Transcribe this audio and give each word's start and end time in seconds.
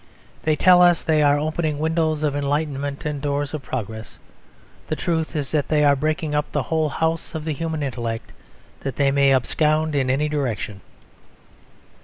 They 0.41 0.55
tell 0.55 0.81
us 0.81 1.03
they 1.03 1.21
are 1.21 1.37
opening 1.37 1.77
windows 1.77 2.23
of 2.23 2.35
enlightenment 2.35 3.05
and 3.05 3.21
doors 3.21 3.53
of 3.53 3.61
progress. 3.61 4.17
The 4.87 4.95
truth 4.95 5.35
is 5.35 5.51
that 5.51 5.67
they 5.67 5.83
are 5.85 5.95
breaking 5.95 6.33
up 6.33 6.51
the 6.51 6.63
whole 6.63 6.89
house 6.89 7.35
of 7.35 7.45
the 7.45 7.53
human 7.53 7.83
intellect, 7.83 8.31
that 8.79 8.95
they 8.95 9.11
may 9.11 9.31
abscond 9.31 9.93
in 9.95 10.09
any 10.09 10.27
direction. 10.27 10.81